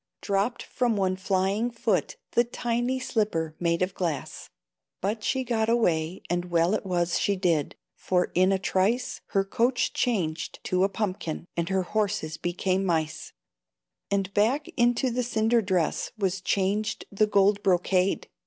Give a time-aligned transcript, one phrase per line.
[0.23, 4.49] Dropped from one flying foot the tiny Slipper made of glass;
[4.99, 9.43] But she got away, and well it was She did, for in a trice Her
[9.45, 13.31] coach changed to a pumpkin, And her horses became mice;
[14.09, 18.27] And back into the cinder dress Was changed the gold brocade!